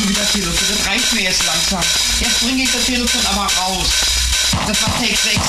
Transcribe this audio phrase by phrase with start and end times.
[0.00, 0.68] schon wieder Telefon.
[0.76, 1.82] Das reicht mir jetzt langsam.
[2.20, 3.88] Jetzt bringe ich das Telefon aber raus.
[4.66, 5.40] Das war Take 6.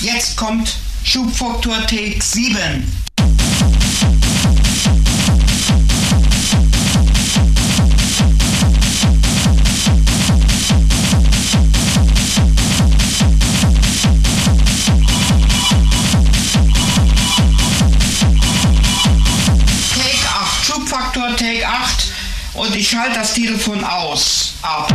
[0.00, 3.07] Jetzt kommt Schubfaktor Take 7.
[22.58, 24.54] und ich schalte das Telefon aus.
[24.62, 24.92] Ab.